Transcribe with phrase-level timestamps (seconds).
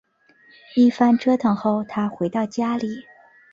[0.75, 3.05] 一番折腾后她回到家里